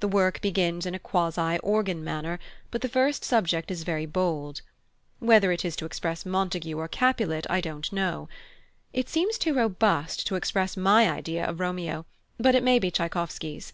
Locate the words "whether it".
5.18-5.64